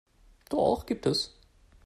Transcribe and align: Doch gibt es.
Doch 0.49 0.87
gibt 0.87 1.05
es. 1.05 1.37